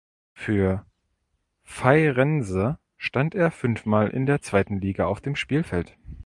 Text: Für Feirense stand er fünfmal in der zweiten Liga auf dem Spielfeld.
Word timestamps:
Für 0.33 0.83
Feirense 1.61 2.79
stand 2.97 3.35
er 3.35 3.51
fünfmal 3.51 4.07
in 4.09 4.25
der 4.25 4.41
zweiten 4.41 4.79
Liga 4.79 5.05
auf 5.05 5.21
dem 5.21 5.35
Spielfeld. 5.35 5.95